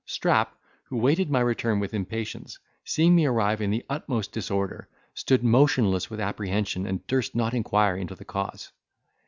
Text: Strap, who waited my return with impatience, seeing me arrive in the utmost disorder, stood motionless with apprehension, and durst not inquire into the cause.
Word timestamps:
Strap, 0.07 0.55
who 0.85 0.97
waited 0.97 1.29
my 1.29 1.41
return 1.41 1.79
with 1.79 1.93
impatience, 1.93 2.57
seeing 2.83 3.15
me 3.15 3.27
arrive 3.27 3.61
in 3.61 3.69
the 3.69 3.85
utmost 3.87 4.31
disorder, 4.31 4.87
stood 5.13 5.43
motionless 5.43 6.09
with 6.09 6.19
apprehension, 6.19 6.87
and 6.87 7.05
durst 7.05 7.35
not 7.35 7.53
inquire 7.53 7.95
into 7.97 8.15
the 8.15 8.25
cause. 8.25 8.71